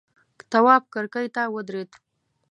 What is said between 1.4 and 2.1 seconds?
ودرېد.